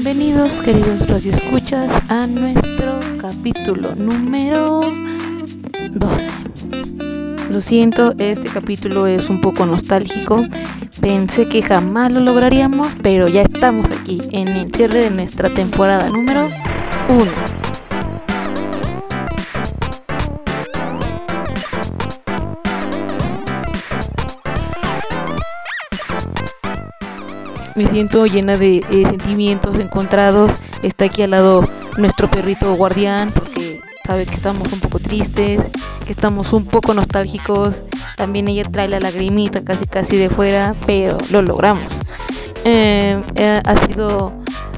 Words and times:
Bienvenidos 0.00 0.60
queridos 0.60 1.08
radioescuchas 1.08 1.92
a 2.08 2.28
nuestro 2.28 3.00
capítulo 3.20 3.96
número 3.96 4.82
12. 5.90 6.30
Lo 7.50 7.60
siento, 7.60 8.14
este 8.16 8.48
capítulo 8.48 9.08
es 9.08 9.28
un 9.28 9.40
poco 9.40 9.66
nostálgico. 9.66 10.36
Pensé 11.00 11.46
que 11.46 11.62
jamás 11.62 12.12
lo 12.12 12.20
lograríamos, 12.20 12.86
pero 13.02 13.26
ya 13.26 13.42
estamos 13.42 13.90
aquí 13.90 14.20
en 14.30 14.46
el 14.46 14.72
cierre 14.72 15.00
de 15.00 15.10
nuestra 15.10 15.52
temporada 15.52 16.08
número 16.10 16.48
1. 17.08 17.47
Me 27.78 27.88
siento 27.88 28.26
llena 28.26 28.56
de 28.56 28.78
eh, 28.78 29.04
sentimientos 29.04 29.78
encontrados. 29.78 30.52
Está 30.82 31.04
aquí 31.04 31.22
al 31.22 31.30
lado 31.30 31.62
nuestro 31.96 32.28
perrito 32.28 32.74
guardián 32.74 33.30
porque 33.30 33.80
sabe 34.04 34.26
que 34.26 34.34
estamos 34.34 34.72
un 34.72 34.80
poco 34.80 34.98
tristes, 34.98 35.60
que 36.04 36.10
estamos 36.10 36.52
un 36.52 36.64
poco 36.64 36.92
nostálgicos. 36.92 37.84
También 38.16 38.48
ella 38.48 38.64
trae 38.64 38.88
la 38.88 38.98
lagrimita 38.98 39.62
casi 39.62 39.86
casi 39.86 40.16
de 40.16 40.28
fuera, 40.28 40.74
pero 40.86 41.16
lo 41.30 41.40
logramos. 41.40 42.00
Eh, 42.64 43.22
eh, 43.36 43.62
ha 43.64 43.86
sido 43.86 44.32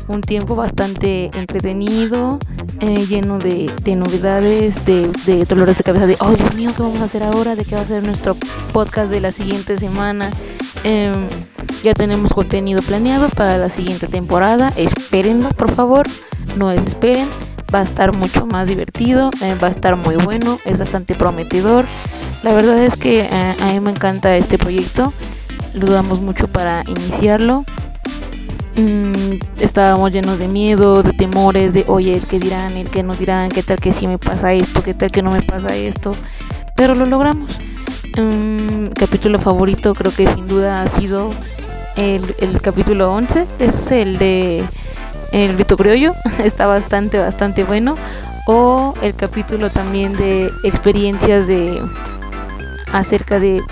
un 0.07 0.21
tiempo 0.21 0.55
bastante 0.55 1.31
entretenido, 1.33 2.39
lleno 2.81 3.39
de, 3.39 3.73
novedades, 3.97 4.85
de, 4.85 5.09
de, 5.25 5.47
dolores 5.47 5.79
de 5.79 5.85
cabeza, 5.85 6.07
de, 6.07 6.17
oh 6.21 6.33
Dios 6.33 6.55
mío, 6.55 6.73
¿qué 6.77 6.83
vamos 6.83 7.01
a 7.01 7.05
hacer 7.05 7.23
ahora? 7.23 7.55
¿De 7.55 7.65
qué 7.65 7.77
va 7.77 7.81
a 7.81 7.87
ser 7.87 8.03
nuestro 8.03 8.37
podcast 8.73 9.11
de 9.11 9.21
la 9.21 9.33
siguiente 9.33 9.79
semana? 9.79 10.31
Em, 10.85 11.29
ya 11.83 11.95
tenemos 11.95 12.33
contenido 12.33 12.83
planeado 12.83 13.29
para 13.29 13.59
la 13.59 13.69
siguiente 13.69 14.07
temporada. 14.07 14.73
Espérenlo, 14.77 15.51
por 15.51 15.75
favor. 15.75 16.07
No 16.57 16.69
desesperen. 16.69 17.29
Va 17.75 17.81
a 17.81 17.83
estar 17.83 18.17
mucho 18.17 18.47
más 18.47 18.69
divertido. 18.69 19.31
Eh, 19.43 19.57
va 19.63 19.69
a 19.69 19.71
estar 19.71 19.97
muy 19.97 20.17
bueno. 20.17 20.59
Es 20.65 20.79
bastante 20.79 21.15
prometedor. 21.15 21.87
La 22.43 22.53
verdad 22.53 22.83
es 22.83 22.97
que 22.97 23.21
eh, 23.21 23.57
a 23.61 23.67
mí 23.73 23.81
me 23.81 23.91
encanta 23.91 24.37
este 24.37 24.59
proyecto. 24.59 25.13
Lo 25.75 25.87
damos 25.87 26.21
mucho 26.21 26.49
para 26.49 26.83
iniciarlo. 26.87 27.65
Mm, 28.77 29.41
estábamos 29.59 30.11
llenos 30.13 30.39
de 30.39 30.49
miedo, 30.49 31.03
de 31.03 31.13
temores, 31.13 31.75
de 31.75 31.85
oye, 31.87 32.15
el 32.15 32.27
que 32.27 32.39
dirán, 32.39 32.77
el 32.77 32.89
que 32.89 33.03
nos 33.03 33.19
dirán, 33.19 33.51
qué 33.51 33.63
tal 33.63 33.79
que 33.79 33.93
si 33.93 34.07
me 34.07 34.17
pasa 34.17 34.53
esto, 34.53 34.83
qué 34.83 34.95
tal 34.95 35.11
que 35.11 35.23
no 35.23 35.33
me 35.33 35.43
pasa 35.43 35.77
esto. 35.77 36.13
Pero 36.77 36.95
lo 36.95 37.05
logramos. 37.05 37.59
Un 38.17 38.93
capítulo 38.97 39.39
favorito 39.39 39.95
creo 39.95 40.13
que 40.13 40.27
sin 40.35 40.47
duda 40.47 40.83
ha 40.83 40.89
sido 40.89 41.31
el, 41.97 42.61
capítulo 42.63 43.13
11 43.13 43.47
es 43.59 43.91
el 43.91 44.19
de 44.19 44.65
El 45.33 45.55
grito 45.55 45.77
criollo, 45.77 46.13
está 46.43 46.67
bastante, 46.67 47.19
bastante 47.19 47.65
bueno. 47.65 47.97
O 48.47 48.95
el 49.03 49.15
capítulo 49.15 49.71
también 49.71 50.13
de 50.15 50.51
experiencias 50.65 51.47
de 51.47 51.81
acerca 52.93 53.39
de 53.39 53.63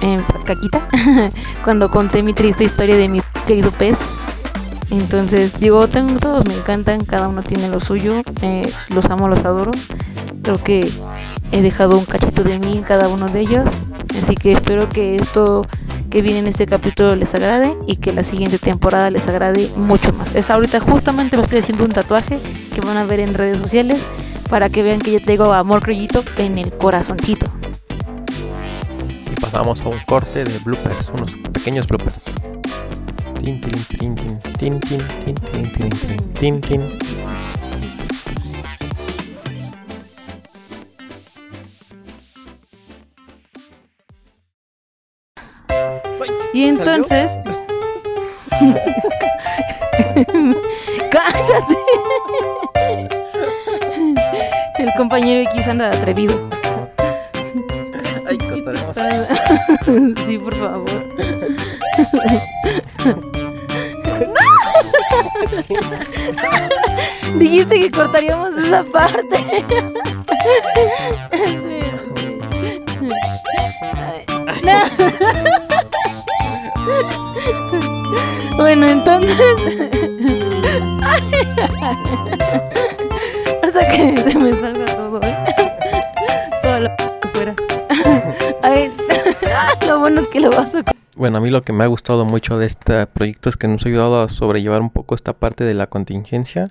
eh, 0.00 0.18
Caquita, 0.44 0.88
cuando 1.64 1.90
conté 1.90 2.22
mi 2.22 2.32
triste 2.32 2.64
historia 2.64 2.96
de 2.96 3.08
mi 3.08 3.20
querido 3.46 3.70
pez. 3.70 3.98
Entonces, 4.90 5.60
digo, 5.60 5.86
tengo 5.88 6.18
todos, 6.18 6.46
me 6.46 6.54
encantan, 6.54 7.04
cada 7.04 7.28
uno 7.28 7.42
tiene 7.42 7.68
lo 7.68 7.78
suyo, 7.78 8.22
eh, 8.40 8.68
los 8.88 9.04
amo, 9.06 9.28
los 9.28 9.44
adoro. 9.44 9.70
Creo 10.42 10.56
que 10.56 10.90
he 11.52 11.62
dejado 11.62 11.98
un 11.98 12.04
cachito 12.04 12.44
de 12.44 12.58
mí 12.58 12.76
en 12.76 12.82
cada 12.82 13.08
uno 13.08 13.28
de 13.28 13.40
ellos. 13.40 13.70
Así 14.22 14.34
que 14.34 14.52
espero 14.52 14.88
que 14.88 15.16
esto 15.16 15.62
que 16.10 16.22
viene 16.22 16.38
en 16.38 16.46
este 16.46 16.66
capítulo 16.66 17.14
les 17.16 17.34
agrade 17.34 17.76
y 17.86 17.96
que 17.96 18.12
la 18.12 18.24
siguiente 18.24 18.58
temporada 18.58 19.10
les 19.10 19.26
agrade 19.28 19.70
mucho 19.76 20.12
más. 20.12 20.34
Es 20.34 20.50
ahorita 20.50 20.80
justamente 20.80 21.36
me 21.36 21.42
estoy 21.42 21.60
haciendo 21.60 21.84
un 21.84 21.92
tatuaje 21.92 22.38
que 22.74 22.80
van 22.80 22.96
a 22.96 23.04
ver 23.04 23.20
en 23.20 23.34
redes 23.34 23.58
sociales 23.58 23.98
para 24.48 24.70
que 24.70 24.82
vean 24.82 25.00
que 25.00 25.12
yo 25.12 25.22
tengo 25.22 25.52
amor 25.52 25.82
creyito 25.82 26.24
en 26.36 26.58
el 26.58 26.72
corazoncito. 26.72 27.46
Y 29.30 29.40
pasamos 29.40 29.82
a 29.82 29.88
un 29.88 29.98
corte 30.06 30.44
de 30.44 30.58
bloopers, 30.60 31.10
unos 31.10 31.34
pequeños 31.52 31.86
bloopers. 31.86 32.32
Tin, 33.42 33.60
tin, 33.60 33.84
tin, 33.98 34.14
tin, 34.14 34.40
tin, 34.50 34.80
tin, 34.80 35.00
tin, 35.70 36.32
tin, 36.34 36.60
tin. 36.60 36.82
Y 46.58 46.64
entonces. 46.64 47.38
¡Cállate! 51.12 51.76
El 54.78 54.92
compañero 54.96 55.48
X 55.52 55.68
anda 55.68 55.90
atrevido. 55.90 56.36
Ay, 58.28 58.38
cortaremos. 58.38 58.96
sí, 60.26 60.36
por 60.36 60.56
favor. 60.56 60.90
Dijiste 67.36 67.82
que 67.82 67.90
cortaríamos 67.92 68.58
esa 68.58 68.82
parte. 68.82 69.64
no. 74.64 75.67
bueno, 78.56 78.86
entonces. 78.86 79.36
Hasta 83.62 83.88
que 83.88 84.16
se 84.16 84.38
me 84.38 84.52
salga 84.52 84.86
todo, 84.86 85.20
¿eh? 85.22 85.36
Todo 86.62 86.80
lo 86.80 86.90
fuera. 87.34 87.54
Ay, 88.62 88.92
lo 89.86 90.00
bueno 90.00 90.22
es 90.22 90.28
que 90.28 90.40
lo 90.40 90.50
vas 90.50 90.74
a. 90.74 90.84
Bueno, 91.16 91.38
a 91.38 91.40
mí 91.40 91.50
lo 91.50 91.62
que 91.62 91.72
me 91.72 91.84
ha 91.84 91.86
gustado 91.88 92.24
mucho 92.24 92.58
de 92.58 92.66
este 92.66 93.06
proyecto 93.06 93.48
es 93.48 93.56
que 93.56 93.66
nos 93.68 93.84
ha 93.84 93.88
ayudado 93.88 94.22
a 94.22 94.28
sobrellevar 94.28 94.80
un 94.80 94.90
poco 94.90 95.14
esta 95.14 95.32
parte 95.32 95.64
de 95.64 95.74
la 95.74 95.88
contingencia. 95.88 96.68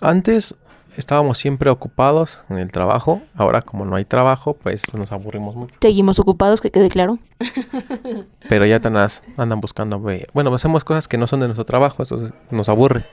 Antes 0.00 0.54
estábamos 0.96 1.38
siempre 1.38 1.70
ocupados 1.70 2.42
en 2.48 2.58
el 2.58 2.70
trabajo. 2.70 3.22
Ahora 3.34 3.62
como 3.62 3.84
no 3.84 3.96
hay 3.96 4.04
trabajo, 4.04 4.54
pues 4.54 4.94
nos 4.94 5.12
aburrimos 5.12 5.56
mucho. 5.56 5.74
Seguimos 5.80 6.18
ocupados, 6.18 6.60
que 6.60 6.70
quede 6.70 6.88
claro. 6.88 7.18
Pero 8.48 8.66
ya 8.66 8.80
tenas, 8.80 9.22
andan 9.36 9.60
buscando... 9.60 9.98
Bueno, 10.32 10.54
hacemos 10.54 10.84
cosas 10.84 11.08
que 11.08 11.18
no 11.18 11.26
son 11.26 11.40
de 11.40 11.46
nuestro 11.46 11.64
trabajo, 11.64 12.02
eso 12.02 12.30
nos 12.50 12.68
aburre. 12.68 13.04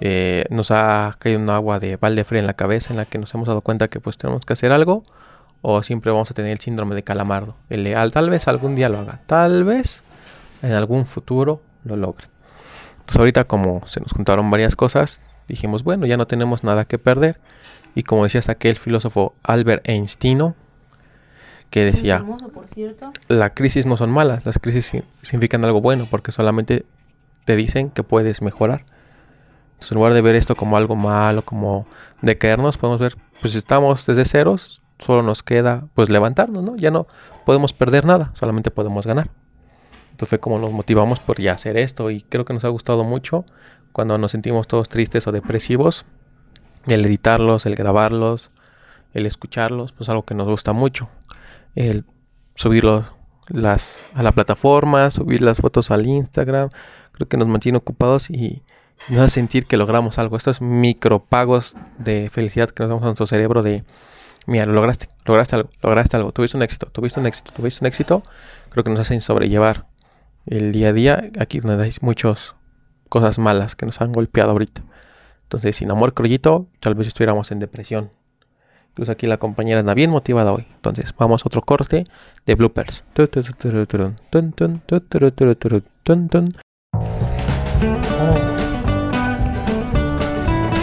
Eh, 0.00 0.44
nos 0.50 0.70
ha 0.70 1.16
caído 1.18 1.38
un 1.38 1.48
agua 1.50 1.78
de 1.78 1.96
balde 1.96 2.24
frío 2.24 2.40
en 2.40 2.46
la 2.46 2.54
cabeza 2.54 2.92
en 2.92 2.98
la 2.98 3.04
que 3.04 3.18
nos 3.18 3.32
hemos 3.34 3.46
dado 3.46 3.60
cuenta 3.60 3.88
que 3.88 4.00
pues 4.00 4.18
tenemos 4.18 4.44
que 4.44 4.52
hacer 4.52 4.72
algo 4.72 5.04
o 5.62 5.82
siempre 5.82 6.10
vamos 6.10 6.30
a 6.30 6.34
tener 6.34 6.50
el 6.52 6.58
síndrome 6.58 6.94
de 6.94 7.04
calamardo. 7.04 7.56
El 7.70 7.84
leal 7.84 8.12
tal 8.12 8.28
vez 8.28 8.48
algún 8.48 8.74
día 8.74 8.88
lo 8.88 8.98
haga, 8.98 9.20
tal 9.26 9.64
vez 9.64 10.02
en 10.62 10.72
algún 10.72 11.06
futuro 11.06 11.62
lo 11.84 11.96
logre. 11.96 12.26
Entonces 12.92 13.16
ahorita 13.16 13.44
como 13.44 13.86
se 13.86 14.00
nos 14.00 14.12
juntaron 14.12 14.50
varias 14.50 14.76
cosas, 14.76 15.22
dijimos, 15.48 15.82
bueno, 15.82 16.06
ya 16.06 16.16
no 16.16 16.26
tenemos 16.26 16.64
nada 16.64 16.84
que 16.84 16.98
perder. 16.98 17.40
Y 17.94 18.02
como 18.02 18.24
decía 18.24 18.40
hasta 18.40 18.52
aquel 18.52 18.76
filósofo 18.76 19.34
Albert 19.42 19.88
Einstein, 19.88 20.54
que 21.70 21.84
decía, 21.84 22.24
la 23.28 23.50
crisis 23.54 23.86
no 23.86 23.96
son 23.96 24.10
malas, 24.10 24.44
las 24.46 24.58
crisis 24.58 24.92
significan 25.22 25.64
algo 25.64 25.80
bueno 25.80 26.06
porque 26.10 26.32
solamente 26.32 26.84
te 27.44 27.56
dicen 27.56 27.90
que 27.90 28.02
puedes 28.02 28.42
mejorar. 28.42 28.84
Entonces, 29.72 29.92
en 29.92 29.96
lugar 29.96 30.14
de 30.14 30.22
ver 30.22 30.34
esto 30.34 30.56
como 30.56 30.76
algo 30.76 30.96
malo, 30.96 31.44
como 31.44 31.86
de 32.22 32.38
caernos, 32.38 32.78
podemos 32.78 33.00
ver, 33.00 33.16
pues 33.40 33.54
estamos 33.54 34.06
desde 34.06 34.24
ceros, 34.24 34.82
solo 34.98 35.22
nos 35.22 35.42
queda 35.42 35.86
pues 35.94 36.10
levantarnos, 36.10 36.62
¿no? 36.62 36.76
Ya 36.76 36.90
no 36.90 37.06
podemos 37.44 37.72
perder 37.72 38.04
nada, 38.04 38.30
solamente 38.34 38.70
podemos 38.70 39.06
ganar. 39.06 39.30
Entonces 40.12 40.28
fue 40.28 40.38
como 40.38 40.60
nos 40.60 40.70
motivamos 40.70 41.18
por 41.18 41.40
ya 41.40 41.52
hacer 41.52 41.76
esto 41.76 42.10
y 42.10 42.22
creo 42.22 42.44
que 42.44 42.54
nos 42.54 42.64
ha 42.64 42.68
gustado 42.68 43.02
mucho 43.02 43.44
cuando 43.94 44.18
nos 44.18 44.32
sentimos 44.32 44.66
todos 44.66 44.88
tristes 44.88 45.28
o 45.28 45.32
depresivos, 45.32 46.04
el 46.88 47.06
editarlos, 47.06 47.64
el 47.64 47.76
grabarlos, 47.76 48.50
el 49.12 49.24
escucharlos, 49.24 49.92
pues 49.92 50.08
algo 50.08 50.24
que 50.24 50.34
nos 50.34 50.48
gusta 50.48 50.72
mucho. 50.72 51.08
El 51.76 52.04
subirlos 52.56 53.04
las, 53.46 54.10
a 54.14 54.24
la 54.24 54.32
plataforma, 54.32 55.12
subir 55.12 55.42
las 55.42 55.58
fotos 55.58 55.92
al 55.92 56.06
Instagram, 56.06 56.70
creo 57.12 57.28
que 57.28 57.36
nos 57.36 57.46
mantiene 57.46 57.78
ocupados 57.78 58.30
y 58.30 58.64
nos 59.08 59.20
hace 59.20 59.34
sentir 59.34 59.64
que 59.66 59.76
logramos 59.76 60.18
algo. 60.18 60.36
Estos 60.36 60.60
micropagos 60.60 61.76
de 61.96 62.30
felicidad 62.32 62.70
que 62.70 62.82
nos 62.82 62.90
damos 62.90 63.04
a 63.04 63.06
nuestro 63.06 63.28
cerebro 63.28 63.62
de, 63.62 63.84
mira, 64.46 64.66
lo 64.66 64.72
lograste, 64.72 65.08
lograste 65.24 65.54
algo, 65.54 65.70
lograste 65.82 66.16
algo, 66.16 66.32
tuviste 66.32 66.56
un 66.56 66.64
éxito, 66.64 66.86
tuviste 66.86 67.20
un 67.20 67.26
éxito, 67.28 67.52
tuviste 67.54 67.84
un 67.84 67.86
éxito, 67.86 68.22
creo 68.70 68.82
que 68.82 68.90
nos 68.90 68.98
hacen 68.98 69.20
sobrellevar 69.20 69.86
el 70.46 70.72
día 70.72 70.88
a 70.88 70.92
día. 70.92 71.30
Aquí 71.38 71.60
donde 71.60 71.76
dais 71.76 72.02
muchos 72.02 72.56
cosas 73.14 73.38
malas 73.38 73.76
que 73.76 73.86
nos 73.86 74.00
han 74.00 74.10
golpeado 74.10 74.50
ahorita. 74.50 74.82
Entonces, 75.44 75.76
sin 75.76 75.88
amor 75.88 76.14
crollito, 76.14 76.66
tal 76.80 76.96
vez 76.96 77.06
estuviéramos 77.06 77.52
en 77.52 77.60
depresión. 77.60 78.10
Incluso 78.88 79.12
aquí 79.12 79.28
la 79.28 79.36
compañera 79.36 79.78
anda 79.78 79.94
bien 79.94 80.10
motivada 80.10 80.52
hoy. 80.52 80.66
Entonces, 80.74 81.14
vamos 81.16 81.44
a 81.44 81.48
otro 81.48 81.62
corte 81.62 82.06
de 82.44 82.54
bloopers. 82.56 83.04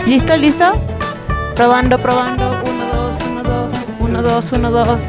¿Listo, 0.07 0.37
listo? 0.37 0.71
Probando, 1.57 1.97
probando. 1.99 2.49
Uno, 2.63 2.85
dos, 2.93 3.25
uno, 3.27 3.43
dos. 3.43 3.73
Uno, 3.99 4.21
dos, 4.21 4.51
uno, 4.53 4.71
dos. 4.71 4.99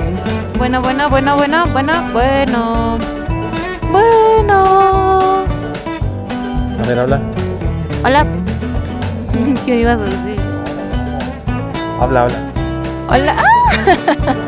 Bueno, 0.58 0.82
bueno, 0.82 1.08
bueno, 1.08 1.36
bueno, 1.36 1.66
bueno, 1.72 1.92
bueno. 2.12 2.98
Bueno. 3.92 4.91
A 6.82 6.84
ver, 6.84 6.98
habla. 6.98 7.20
Hola. 8.04 8.26
¿Qué 9.64 9.76
ibas 9.80 10.00
a 10.00 10.04
decir? 10.04 10.40
Habla, 12.00 12.22
habla. 12.22 12.38
Hola. 13.08 13.36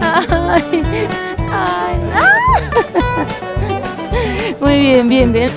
Ay, 0.00 0.82
ay, 1.52 1.96
ah. 2.14 3.26
Muy 4.60 4.80
bien, 4.80 5.08
bien, 5.08 5.32
bien. 5.32 5.50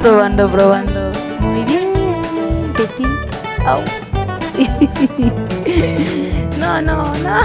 Probando, 0.00 0.48
probando. 0.48 1.10
Muy 1.40 1.64
bien. 1.64 1.92
Au. 3.66 3.82
No, 6.58 6.80
no, 6.80 7.12
no. 7.22 7.42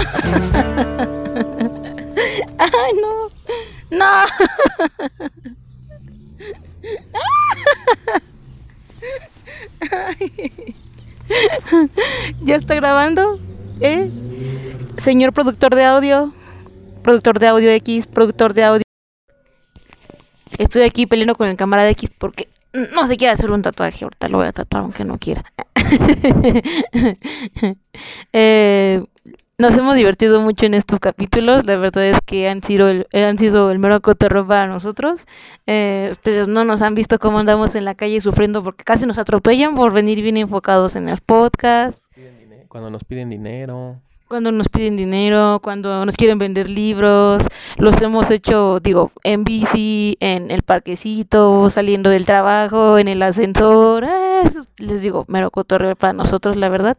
Ay, 2.58 2.92
no. 3.02 3.28
No. 3.90 4.24
¿Ya 12.42 12.56
está 12.56 12.74
grabando? 12.74 13.38
¿Eh? 13.80 14.10
Señor 14.96 15.32
productor 15.32 15.74
de 15.74 15.84
audio, 15.84 16.32
productor 17.02 17.38
de 17.38 17.46
audio 17.46 17.70
X, 17.70 18.06
productor 18.06 18.54
de 18.54 18.64
audio. 18.64 18.82
Estoy 20.58 20.82
aquí 20.82 21.06
peleando 21.06 21.36
con 21.36 21.48
el 21.48 21.56
cámara 21.56 21.84
de 21.84 21.90
X 21.90 22.10
porque 22.18 22.48
no 22.92 23.06
se 23.06 23.16
quiere 23.16 23.32
hacer 23.32 23.50
un 23.50 23.62
tatuaje. 23.62 24.04
Ahorita 24.04 24.28
lo 24.28 24.38
voy 24.38 24.46
a 24.46 24.52
tatuar 24.52 24.82
aunque 24.82 25.04
no 25.04 25.18
quiera. 25.18 25.44
Eh, 28.32 29.02
nos 29.60 29.76
hemos 29.76 29.96
divertido 29.96 30.40
mucho 30.40 30.66
en 30.66 30.74
estos 30.74 31.00
capítulos. 31.00 31.66
La 31.66 31.76
verdad 31.76 32.04
es 32.04 32.18
que 32.24 32.48
han 32.48 32.62
sido 32.62 32.88
el, 32.88 33.08
han 33.12 33.38
sido 33.38 33.72
el 33.72 33.80
mero 33.80 34.00
cotorreo 34.00 34.46
para 34.46 34.68
nosotros. 34.68 35.26
Eh, 35.66 36.08
ustedes 36.12 36.46
no 36.46 36.64
nos 36.64 36.80
han 36.80 36.94
visto 36.94 37.18
cómo 37.18 37.40
andamos 37.40 37.74
en 37.74 37.84
la 37.84 37.96
calle 37.96 38.20
sufriendo 38.20 38.62
porque 38.62 38.84
casi 38.84 39.04
nos 39.04 39.18
atropellan 39.18 39.74
por 39.74 39.92
venir 39.92 40.22
bien 40.22 40.36
enfocados 40.36 40.94
en 40.94 41.08
el 41.08 41.18
podcast. 41.20 42.04
Cuando 42.68 42.88
nos 42.88 43.02
piden 43.02 43.30
dinero. 43.30 43.96
Cuando 44.28 44.52
nos 44.52 44.68
piden 44.68 44.96
dinero, 44.96 45.58
cuando 45.60 46.04
nos 46.04 46.14
quieren 46.14 46.38
vender 46.38 46.70
libros, 46.70 47.44
los 47.78 48.00
hemos 48.00 48.30
hecho, 48.30 48.78
digo, 48.78 49.10
en 49.24 49.42
bici, 49.42 50.18
en 50.20 50.50
el 50.50 50.62
parquecito, 50.62 51.68
saliendo 51.70 52.10
del 52.10 52.26
trabajo, 52.26 52.98
en 52.98 53.08
el 53.08 53.22
ascensor, 53.22 54.04
eh, 54.04 54.27
les 54.78 55.02
digo, 55.02 55.24
mero 55.28 55.50
cotorreo 55.50 55.96
para 55.96 56.12
nosotros, 56.12 56.56
la 56.56 56.68
verdad. 56.68 56.96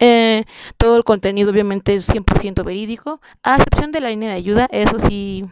Eh, 0.00 0.44
todo 0.76 0.96
el 0.96 1.04
contenido 1.04 1.50
obviamente 1.50 1.94
es 1.94 2.08
100% 2.08 2.64
verídico, 2.64 3.20
a 3.42 3.56
excepción 3.56 3.92
de 3.92 4.00
la 4.00 4.10
línea 4.10 4.30
de 4.30 4.36
ayuda, 4.36 4.68
eso 4.70 4.98
sí, 4.98 5.44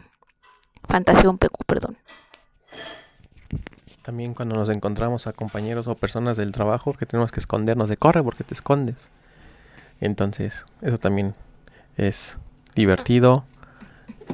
fantasía 0.87 1.29
un 1.29 1.37
peco, 1.37 1.59
perdón. 1.65 1.97
También 4.01 4.33
cuando 4.33 4.55
nos 4.55 4.69
encontramos 4.69 5.27
a 5.27 5.33
compañeros 5.33 5.87
o 5.87 5.95
personas 5.95 6.35
del 6.35 6.51
trabajo 6.51 6.93
que 6.93 7.05
tenemos 7.05 7.31
que 7.31 7.39
escondernos 7.39 7.87
de 7.87 7.97
corre 7.97 8.23
porque 8.23 8.43
te 8.43 8.55
escondes. 8.55 8.95
Entonces, 9.99 10.65
eso 10.81 10.97
también 10.97 11.35
es 11.97 12.37
divertido. 12.73 13.45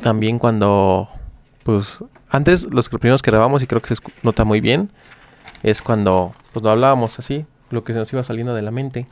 También 0.01 0.39
cuando, 0.39 1.09
pues, 1.63 1.97
antes 2.29 2.63
los 2.71 2.87
primeros 2.87 3.21
que 3.21 3.31
grabamos 3.31 3.61
y 3.61 3.67
creo 3.67 3.81
que 3.81 3.93
se 3.93 4.01
nota 4.23 4.45
muy 4.45 4.61
bien, 4.61 4.89
es 5.63 5.81
cuando, 5.81 6.33
pues, 6.61 6.63
lo 6.65 6.71
hablábamos 6.71 7.19
así, 7.19 7.45
lo 7.69 7.83
que 7.83 7.93
se 7.93 7.99
nos 7.99 8.11
iba 8.13 8.23
saliendo 8.23 8.53
de 8.53 8.61
la 8.61 8.71
mente. 8.71 9.07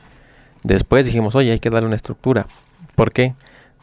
Después 0.62 1.06
dijimos, 1.06 1.34
oye, 1.34 1.52
hay 1.52 1.58
que 1.60 1.70
darle 1.70 1.86
una 1.86 1.96
estructura. 1.96 2.46
¿Por 2.94 3.12
qué? 3.12 3.34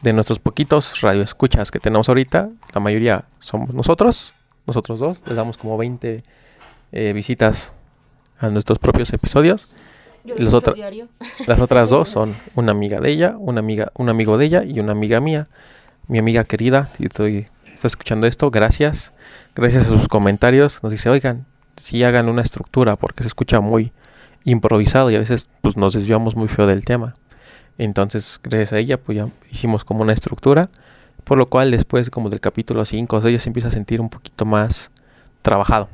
De 0.02 0.12
nuestros 0.12 0.38
poquitos 0.38 1.00
radioescuchas 1.00 1.70
que 1.70 1.78
tenemos 1.78 2.08
ahorita, 2.08 2.50
la 2.74 2.80
mayoría 2.80 3.24
somos 3.38 3.72
nosotros, 3.72 4.34
nosotros 4.66 4.98
dos, 4.98 5.20
les 5.26 5.36
damos 5.36 5.56
como 5.56 5.78
20 5.78 6.24
eh, 6.92 7.12
visitas 7.14 7.72
a 8.38 8.48
nuestros 8.48 8.78
propios 8.78 9.12
episodios. 9.12 9.68
Los 10.36 10.52
otros- 10.54 10.76
Las 11.46 11.60
otras 11.60 11.90
dos 11.90 12.08
son 12.08 12.36
una 12.54 12.72
amiga 12.72 13.00
de 13.00 13.10
ella, 13.10 13.34
una 13.38 13.60
amiga, 13.60 13.92
un 13.94 14.08
amigo 14.08 14.36
de 14.36 14.46
ella 14.46 14.64
y 14.64 14.80
una 14.80 14.92
amiga 14.92 15.20
mía. 15.20 15.48
Mi 16.06 16.18
amiga 16.18 16.44
querida, 16.44 16.90
si 16.98 17.04
estoy, 17.04 17.46
está 17.72 17.86
escuchando 17.86 18.26
esto, 18.26 18.50
gracias. 18.50 19.12
Gracias 19.54 19.84
a 19.84 19.88
sus 19.88 20.08
comentarios. 20.08 20.82
Nos 20.82 20.92
dice, 20.92 21.08
oigan, 21.08 21.46
si 21.76 22.02
hagan 22.04 22.28
una 22.28 22.42
estructura 22.42 22.96
porque 22.96 23.22
se 23.22 23.28
escucha 23.28 23.60
muy 23.60 23.92
improvisado 24.44 25.10
y 25.10 25.16
a 25.16 25.18
veces 25.18 25.48
pues 25.60 25.76
nos 25.76 25.94
desviamos 25.94 26.36
muy 26.36 26.48
feo 26.48 26.66
del 26.66 26.84
tema. 26.84 27.14
Entonces, 27.78 28.38
gracias 28.42 28.72
a 28.72 28.78
ella, 28.78 28.98
pues 28.98 29.16
ya 29.16 29.28
hicimos 29.50 29.84
como 29.84 30.02
una 30.02 30.12
estructura. 30.12 30.68
Por 31.24 31.38
lo 31.38 31.46
cual 31.46 31.70
después 31.70 32.10
como 32.10 32.28
del 32.28 32.40
capítulo 32.40 32.84
5 32.84 33.16
o 33.16 33.22
6 33.22 33.32
ya 33.32 33.40
se 33.40 33.48
empieza 33.48 33.68
a 33.68 33.70
sentir 33.72 34.00
un 34.00 34.10
poquito 34.10 34.44
más 34.44 34.90
trabajado. 35.42 35.88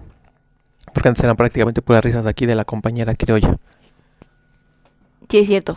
Porque 0.92 1.08
antes 1.08 1.22
eran 1.22 1.36
prácticamente 1.36 1.82
puras 1.82 2.04
risas 2.04 2.26
aquí 2.26 2.46
de 2.46 2.56
la 2.56 2.64
compañera 2.64 3.14
criolla. 3.14 3.56
Sí, 5.28 5.38
es 5.38 5.46
cierto. 5.46 5.76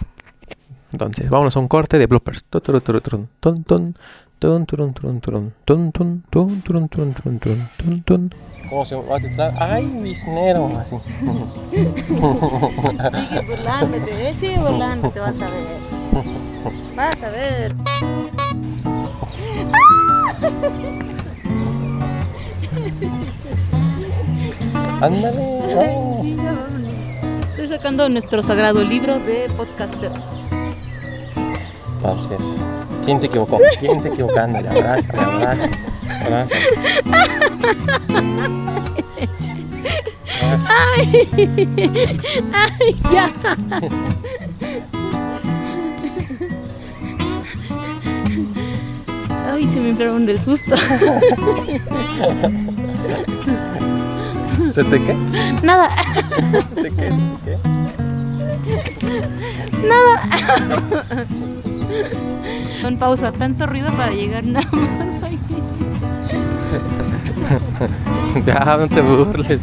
Entonces, 0.91 1.29
vámonos 1.29 1.55
a 1.55 1.59
un 1.59 1.67
corte 1.67 1.99
de 1.99 2.07
bloopers. 2.07 2.45
Turu, 2.45 2.81
turun, 2.81 3.95
tun, 4.43 4.65
tun, 4.65 4.91
tun, 4.91 4.93
turun, 4.93 5.21
turun, 5.21 5.53
turun, 5.63 5.91
tun, 5.91 5.91
tun, 5.93 6.23
tun, 6.29 6.61
turun, 6.61 6.87
turun, 6.89 7.13
turun, 7.13 7.39
turun, 7.39 7.69
tun, 7.77 8.03
tun. 8.03 8.29
¿Cómo 8.69 8.83
se 8.83 8.95
va 8.95 9.15
a 9.15 9.19
titular? 9.19 9.53
¡Ay, 9.57 9.85
biznero! 10.03 10.69
Así. 10.77 10.97
Sigue 11.71 13.41
burlándote, 13.47 14.35
sigue 14.35 14.59
burlándote, 14.59 15.19
vas 15.21 15.39
a 15.39 15.49
ver. 15.49 15.79
Vas 16.93 17.23
a 17.23 17.29
ver. 17.29 17.75
¡Ándale! 24.99 25.59
oh. 25.77 26.21
Estoy 27.51 27.67
sacando 27.69 28.09
nuestro 28.09 28.43
sagrado 28.43 28.83
libro 28.83 29.19
de 29.19 29.49
podcaster. 29.55 30.11
Entonces, 32.03 32.65
¿quién 33.05 33.21
se 33.21 33.27
equivocó? 33.27 33.59
¿Quién 33.79 34.01
se 34.01 34.09
equivocó? 34.09 34.37
Ándale, 34.37 34.67
abraza, 34.67 35.09
abraza, 35.17 35.69
abraza. 36.25 36.55
¡Ay, 40.67 41.29
ya! 43.09 43.31
Ay, 49.49 49.67
se 49.71 49.79
me 49.79 49.89
entraron 49.91 50.25
del 50.25 50.41
susto. 50.41 50.75
¿Se 54.71 54.83
te 54.83 55.01
qué? 55.01 55.15
Nada, 55.63 55.89
¿Se 56.75 56.81
te 56.81 56.91
qué? 56.91 57.11
¿Se 57.11 57.17
te 57.17 57.39
qué? 57.45 57.57
Con 62.81 62.97
pausa, 62.97 63.31
tanto 63.31 63.65
ruido 63.65 63.91
para 63.91 64.11
llegar 64.11 64.43
nada 64.43 64.69
más 64.71 65.23
aquí. 65.23 65.37
Ya, 68.45 68.77
no 68.77 68.87
te 68.87 68.99
burles. 69.01 69.59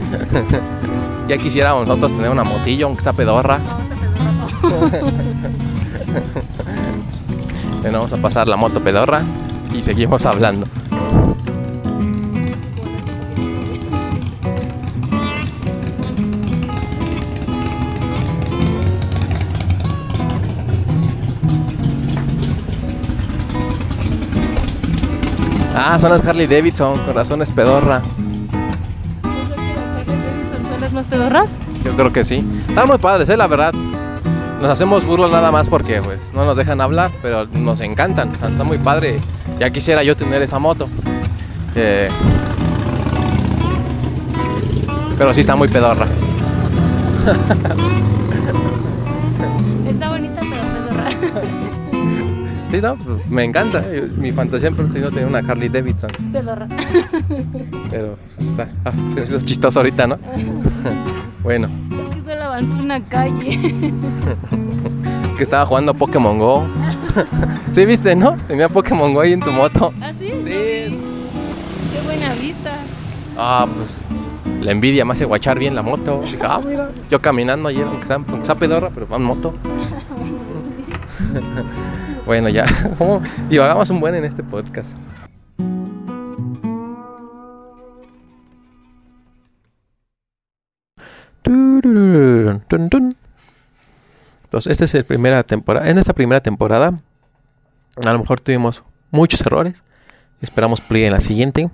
ya 1.26 1.36
quisiéramos 1.38 1.88
nosotros 1.88 2.12
tener 2.12 2.30
una 2.30 2.44
motillo, 2.44 2.86
aunque 2.86 3.02
sea 3.02 3.12
pedorra. 3.12 3.58
Bueno, 7.82 7.98
vamos 7.98 8.12
a 8.12 8.18
pasar 8.18 8.46
la 8.46 8.56
moto 8.56 8.80
pedorra 8.80 9.22
y 9.74 9.80
seguimos 9.80 10.26
hablando. 10.26 10.66
Ah, 25.74 25.98
son 25.98 26.10
las 26.10 26.26
Harley 26.26 26.46
Davidson, 26.46 26.98
con 27.04 27.14
razón 27.14 27.42
es 27.42 27.52
pedorra. 27.52 28.02
¿Son 30.70 30.80
las 30.80 30.92
más 30.92 31.06
pedorras? 31.06 31.50
Yo 31.84 31.92
creo 31.96 32.12
que 32.12 32.24
sí. 32.24 32.44
Están 32.68 32.88
muy 32.88 32.98
padres, 32.98 33.28
eh, 33.28 33.36
la 33.36 33.46
verdad. 33.46 33.72
Nos 34.60 34.70
hacemos 34.70 35.06
burlas 35.06 35.30
nada 35.30 35.50
más 35.50 35.68
porque 35.68 36.02
pues 36.02 36.20
no 36.34 36.44
nos 36.44 36.56
dejan 36.56 36.80
hablar, 36.80 37.10
pero 37.22 37.46
nos 37.46 37.80
encantan. 37.80 38.32
Está, 38.32 38.48
está 38.48 38.64
muy 38.64 38.78
padre. 38.78 39.20
Ya 39.58 39.70
quisiera 39.70 40.02
yo 40.02 40.16
tener 40.16 40.42
esa 40.42 40.58
moto. 40.58 40.88
Eh, 41.74 42.08
pero 45.16 45.32
sí 45.32 45.40
está 45.40 45.56
muy 45.56 45.68
pedorra. 45.68 46.06
Sí, 52.70 52.80
no, 52.80 52.96
pues, 52.96 53.26
me 53.28 53.44
encanta. 53.44 53.82
Yo- 53.92 54.06
mi 54.16 54.30
fantasía 54.32 54.68
siempre 54.70 54.86
ha 54.88 54.92
sido 54.92 55.10
tener 55.10 55.26
una 55.26 55.38
Harley 55.38 55.68
Davidson. 55.68 56.10
Pedorra. 56.32 56.68
Pero 57.90 58.16
está, 58.38 58.68
ah, 58.84 58.92
se 58.92 59.20
me 59.20 59.22
hizo 59.22 59.40
chistoso 59.40 59.80
ahorita, 59.80 60.06
¿no? 60.06 60.18
bueno, 61.42 61.68
Es 62.16 62.24
que 62.24 62.34
lanzó 62.36 62.78
una 62.78 63.02
calle. 63.04 63.58
que 65.36 65.42
estaba 65.42 65.66
jugando 65.66 65.94
Pokémon 65.94 66.38
Go. 66.38 66.64
sí, 67.72 67.84
viste, 67.86 68.14
¿no? 68.14 68.36
Tenía 68.46 68.68
Pokémon 68.68 69.14
Go 69.14 69.20
ahí 69.22 69.32
en 69.32 69.42
su 69.42 69.50
moto. 69.50 69.92
¿Ah, 70.00 70.12
sí? 70.18 70.30
Sí. 70.44 70.98
Qué 71.92 72.00
buena 72.04 72.34
vista. 72.34 72.70
Ah, 73.36 73.66
pues 73.74 74.06
la 74.64 74.72
envidia 74.72 75.04
me 75.04 75.12
hace 75.12 75.24
guachar 75.24 75.58
bien 75.58 75.74
la 75.74 75.82
moto. 75.82 76.20
Dije, 76.22 76.38
ah, 76.42 76.60
mira, 76.64 76.90
yo 77.10 77.20
caminando 77.20 77.68
ayer, 77.68 77.84
aunque 77.84 78.06
sea, 78.06 78.16
aunque 78.16 78.44
sea 78.44 78.54
pedorra, 78.54 78.90
pero 78.94 79.08
va 79.08 79.16
en 79.16 79.22
moto. 79.24 79.54
Bueno, 82.30 82.48
ya, 82.48 82.64
como 82.98 83.20
divagamos 83.48 83.90
un 83.90 83.98
buen 83.98 84.14
en 84.14 84.24
este 84.24 84.44
podcast. 84.44 84.96
Entonces, 94.44 94.70
esta 94.70 94.84
es 94.84 94.94
el 94.94 95.04
primera 95.04 95.42
temporada. 95.42 95.90
En 95.90 95.98
esta 95.98 96.12
primera 96.12 96.40
temporada, 96.40 97.00
a 97.96 98.12
lo 98.12 98.18
mejor 98.20 98.38
tuvimos 98.38 98.84
muchos 99.10 99.40
errores. 99.40 99.82
Esperamos 100.40 100.80
pulir 100.80 101.06
en 101.06 101.12
la 101.12 101.20
siguiente. 101.20 101.68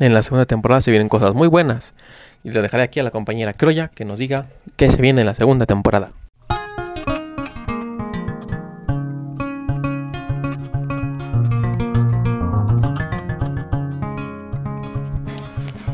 En 0.00 0.12
la 0.12 0.24
segunda 0.24 0.46
temporada 0.46 0.80
se 0.80 0.90
vienen 0.90 1.08
cosas 1.08 1.34
muy 1.34 1.46
buenas. 1.46 1.94
Y 2.42 2.50
le 2.50 2.62
dejaré 2.62 2.82
aquí 2.82 2.98
a 2.98 3.04
la 3.04 3.12
compañera 3.12 3.52
Croya 3.52 3.92
que 3.94 4.04
nos 4.04 4.18
diga 4.18 4.46
qué 4.74 4.90
se 4.90 5.00
viene 5.00 5.20
en 5.20 5.28
la 5.28 5.36
segunda 5.36 5.66
temporada. 5.66 6.10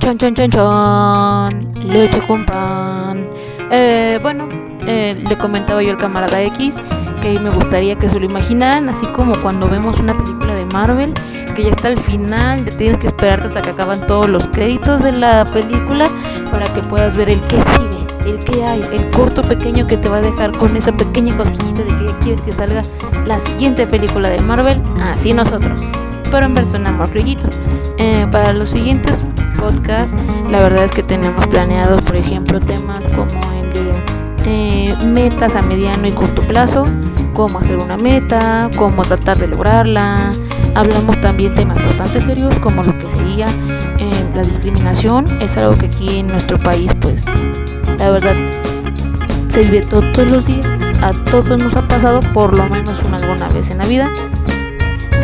Chon, 0.07 0.17
chon, 0.19 0.35
chon, 0.37 0.51
chon. 0.53 1.75
Leche 1.85 2.21
con 2.29 2.47
pan. 2.47 3.29
Eh, 3.73 4.21
bueno, 4.23 4.49
eh, 4.87 5.21
le 5.29 5.37
comentaba 5.37 5.83
yo 5.83 5.91
al 5.91 5.99
camarada 5.99 6.41
X 6.43 6.77
que 7.21 7.37
me 7.41 7.51
gustaría 7.51 7.97
que 7.97 8.09
se 8.09 8.21
lo 8.21 8.27
imaginaran, 8.27 8.89
así 8.89 9.05
como 9.07 9.35
cuando 9.43 9.69
vemos 9.69 9.99
una 9.99 10.17
película 10.17 10.55
de 10.55 10.65
Marvel, 10.67 11.13
que 11.57 11.65
ya 11.65 11.71
está 11.71 11.89
al 11.89 11.99
final, 11.99 12.65
te 12.65 12.71
tienes 12.71 13.01
que 13.01 13.09
esperarte 13.09 13.49
hasta 13.49 13.63
que 13.63 13.71
acaban 13.71 14.07
todos 14.07 14.29
los 14.29 14.47
créditos 14.47 15.03
de 15.03 15.11
la 15.11 15.45
película 15.45 16.09
para 16.53 16.67
que 16.67 16.83
puedas 16.83 17.17
ver 17.17 17.29
el 17.29 17.41
que 17.41 17.57
sigue, 17.57 18.31
el 18.31 18.39
que 18.39 18.63
hay, 18.63 18.83
el 18.93 19.11
corto 19.11 19.43
pequeño 19.43 19.89
que 19.89 19.97
te 19.97 20.09
va 20.09 20.19
a 20.19 20.23
dejar 20.23 20.57
con 20.57 20.77
esa 20.77 20.93
pequeña 20.93 21.37
cosquillita 21.37 21.83
de 21.83 21.89
que 21.89 22.19
quieres 22.21 22.41
que 22.43 22.53
salga 22.53 22.83
la 23.27 23.41
siguiente 23.41 23.89
película 23.89 24.31
de 24.31 24.39
Marvel, 24.39 24.81
así 25.03 25.33
nosotros, 25.33 25.83
pero 26.31 26.47
en 26.47 26.55
versión 26.55 26.87
amor 26.87 27.11
eh, 27.99 28.27
para 28.31 28.53
los 28.53 28.71
siguientes 28.71 29.25
podcasts, 29.57 30.15
la 30.51 30.61
verdad 30.61 30.85
es 30.85 30.93
que 30.93 31.03
tenemos 31.03 31.47
planeados, 31.47 32.03
por 32.03 32.17
ejemplo, 32.17 32.61
temas 32.61 33.07
como 33.09 33.31
el 33.53 33.73
de 33.73 33.95
eh, 34.45 34.95
metas 35.07 35.55
a 35.55 35.63
mediano 35.63 36.07
y 36.07 36.13
corto 36.13 36.43
plazo, 36.43 36.85
cómo 37.35 37.59
hacer 37.59 37.77
una 37.79 37.97
meta, 37.97 38.69
cómo 38.77 39.03
tratar 39.03 39.39
de 39.39 39.49
lograrla. 39.49 40.31
Hablamos 40.75 41.19
también 41.23 41.55
temas 41.55 41.79
bastante 41.83 42.21
serios 42.21 42.59
como 42.59 42.83
lo 42.83 42.97
que 42.99 43.11
sería 43.17 43.47
eh, 43.99 44.25
la 44.35 44.43
discriminación. 44.43 45.25
Es 45.41 45.57
algo 45.57 45.75
que 45.77 45.87
aquí 45.87 46.19
en 46.19 46.29
nuestro 46.29 46.59
país, 46.59 46.93
pues, 47.01 47.25
la 47.99 48.11
verdad, 48.11 48.35
se 49.49 49.61
vive 49.63 49.81
to- 49.83 50.03
todos 50.13 50.31
los 50.31 50.47
días. 50.47 50.67
A 51.03 51.13
todos 51.31 51.59
nos 51.61 51.75
ha 51.75 51.87
pasado 51.89 52.21
por 52.35 52.57
lo 52.57 52.67
menos 52.69 53.03
una 53.05 53.17
alguna 53.17 53.49
vez 53.49 53.71
en 53.71 53.79
la 53.79 53.87
vida. 53.87 54.11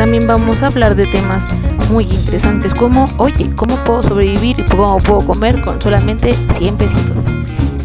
También 0.03 0.27
vamos 0.27 0.65
a 0.65 0.67
hablar 0.67 0.97
de 0.97 1.07
temas 1.07 1.49
muy 1.89 2.03
interesantes 2.03 2.75
como, 2.75 3.05
oye, 3.19 3.49
¿cómo 3.55 3.77
puedo 3.85 4.03
sobrevivir 4.03 4.59
y 4.59 4.65
cómo 4.65 4.99
puedo 4.99 5.25
comer 5.25 5.63
con 5.63 5.81
solamente 5.81 6.35
100 6.59 6.77
pesitos? 6.77 7.25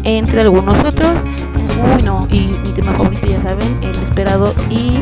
Entre 0.02 0.40
algunos 0.40 0.82
otros, 0.82 1.24
eh, 1.24 1.94
uy 1.94 2.02
no, 2.02 2.26
y 2.28 2.48
mi 2.66 2.72
tema 2.72 2.94
favorito 2.94 3.24
ya 3.24 3.40
saben, 3.40 3.78
el 3.82 3.94
esperado 4.02 4.52
y 4.68 4.98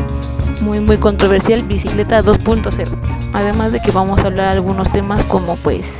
muy 0.61 0.79
muy 0.79 0.97
controversial 0.97 1.63
bicicleta 1.63 2.23
2.0. 2.23 2.87
Además 3.33 3.71
de 3.71 3.79
que 3.79 3.89
vamos 3.89 4.19
a 4.19 4.27
hablar 4.27 4.49
algunos 4.49 4.87
temas 4.91 5.23
como 5.23 5.55
pues 5.55 5.97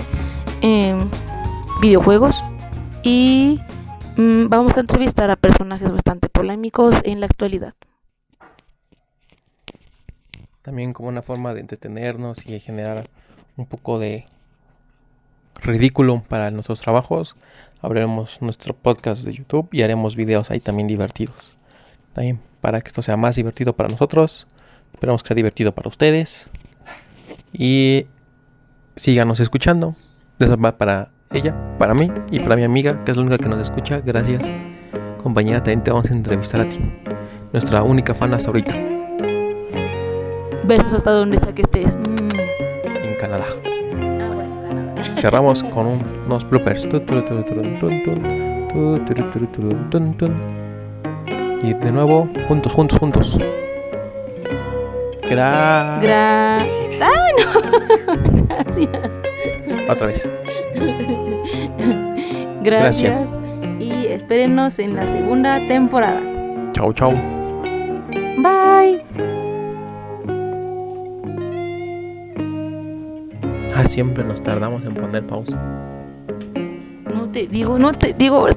em, 0.62 1.10
videojuegos 1.82 2.44
y 3.02 3.60
mm, 4.18 4.50
vamos 4.50 4.78
a 4.78 4.82
entrevistar 4.82 5.32
a 5.32 5.36
personajes 5.36 5.92
bastante 5.92 6.30
polémicos 6.30 6.94
en 7.06 7.22
la 7.22 7.26
actualidad. 7.26 7.74
También 10.68 10.92
como 10.92 11.08
una 11.08 11.22
forma 11.22 11.54
de 11.54 11.62
entretenernos 11.62 12.46
y 12.46 12.52
de 12.52 12.60
generar 12.60 13.10
un 13.56 13.66
poco 13.66 14.00
de 14.00 14.26
ridículo 15.62 16.22
para 16.28 16.52
nuestros 16.52 16.82
trabajos. 16.82 17.38
Abriremos 17.82 18.42
nuestro 18.42 18.74
podcast 18.74 19.24
de 19.24 19.32
YouTube 19.32 19.70
y 19.72 19.84
haremos 19.84 20.18
videos 20.18 20.52
ahí 20.52 20.60
también 20.60 20.90
divertidos. 20.90 21.56
También 22.12 22.42
para 22.60 22.82
que 22.82 22.90
esto 22.90 23.02
sea 23.02 23.16
más 23.16 23.38
divertido 23.38 23.72
para 23.78 23.88
nosotros. 23.88 24.46
Esperamos 24.92 25.24
que 25.24 25.30
sea 25.30 25.36
divertido 25.36 25.72
para 25.72 25.88
ustedes. 25.88 26.50
Y 27.54 28.08
síganos 28.98 29.40
escuchando. 29.40 29.96
Eso 30.38 30.58
va 30.58 30.78
para 30.78 31.12
ella, 31.32 31.56
para 31.78 31.94
mí 31.94 32.12
y 32.30 32.42
para 32.42 32.58
mi 32.58 32.64
amiga, 32.64 33.06
que 33.06 33.12
es 33.12 33.16
la 33.16 33.24
única 33.24 33.38
que 33.38 33.48
nos 33.48 33.62
escucha. 33.62 34.02
Gracias. 34.02 34.52
Compañera, 35.24 35.60
también 35.60 35.86
te 35.86 35.92
vamos 35.92 36.12
a 36.12 36.14
entrevistar 36.14 36.60
a 36.60 36.68
ti. 36.68 36.80
Nuestra 37.54 37.84
única 37.84 38.14
fan 38.14 38.34
hasta 38.34 38.50
ahorita 38.50 38.87
Besos 40.68 40.94
hasta 40.94 41.12
donde 41.12 41.40
sea 41.40 41.54
que 41.54 41.62
estés. 41.64 41.96
Mm. 41.96 42.28
en 43.06 43.16
Canadá. 43.20 43.46
Cerramos 45.14 45.64
con 45.64 45.86
un- 45.88 46.04
unos 46.28 46.48
bloopers. 46.50 46.86
Y 51.64 51.74
de 51.74 51.92
nuevo, 51.92 52.28
juntos, 52.48 52.72
juntos, 52.74 53.00
juntos. 53.00 53.40
Gra 55.30 56.00
Gracias. 56.02 57.02
¡Ah, 57.02 57.12
no! 57.38 58.46
Gracias. 58.48 58.90
Otra 59.90 60.08
vez. 60.08 60.30
Gracias. 62.62 62.62
Gracias. 62.64 63.34
Y 63.80 64.08
espérenos 64.08 64.80
en 64.80 64.96
la 64.96 65.08
segunda 65.08 65.60
temporada. 65.68 66.22
Chau, 66.74 66.94
chau. 66.94 67.14
Bye. 68.38 69.47
Ah, 73.80 73.88
siempre 73.88 74.24
nos 74.24 74.42
tardamos 74.42 74.84
en 74.86 74.96
poner 74.96 75.24
pausa. 75.28 75.56
No 77.14 77.30
te 77.30 77.46
digo, 77.46 77.78
no 77.78 77.92
te 77.92 78.12
digo. 78.12 78.48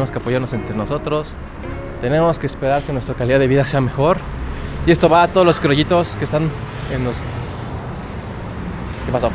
Tenemos 0.00 0.12
que 0.12 0.18
apoyarnos 0.18 0.52
entre 0.54 0.74
nosotros. 0.74 1.34
Tenemos 2.00 2.38
que 2.38 2.46
esperar 2.46 2.82
que 2.84 2.90
nuestra 2.90 3.14
calidad 3.14 3.38
de 3.38 3.46
vida 3.46 3.66
sea 3.66 3.82
mejor. 3.82 4.16
Y 4.86 4.92
esto 4.92 5.10
va 5.10 5.24
a 5.24 5.28
todos 5.28 5.46
los 5.46 5.60
crollitos 5.60 6.16
que 6.16 6.24
están 6.24 6.50
en 6.90 7.04
los... 7.04 7.18
¿Qué 9.04 9.12
pasó? 9.12 9.30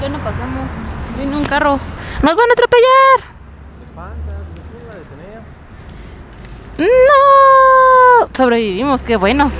Ya 0.00 0.08
no 0.10 0.18
pasamos. 0.18 0.70
Viene 1.16 1.36
un 1.36 1.44
carro. 1.44 1.80
¡Nos 2.22 2.36
van 2.36 2.50
a 2.50 2.52
atropellar! 2.52 3.34
No, 6.78 8.28
sobrevivimos, 8.32 9.02
qué 9.02 9.16
bueno. 9.16 9.50